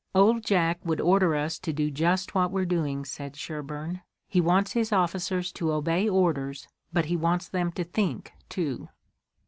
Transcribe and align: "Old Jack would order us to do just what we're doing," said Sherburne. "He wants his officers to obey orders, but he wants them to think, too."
"Old 0.15 0.43
Jack 0.43 0.79
would 0.83 0.99
order 0.99 1.35
us 1.35 1.59
to 1.59 1.71
do 1.71 1.91
just 1.91 2.33
what 2.33 2.49
we're 2.49 2.65
doing," 2.65 3.05
said 3.05 3.35
Sherburne. 3.35 4.01
"He 4.27 4.41
wants 4.41 4.71
his 4.71 4.91
officers 4.91 5.51
to 5.51 5.71
obey 5.71 6.09
orders, 6.09 6.67
but 6.91 7.05
he 7.05 7.15
wants 7.15 7.47
them 7.47 7.71
to 7.73 7.83
think, 7.83 8.33
too." 8.49 8.89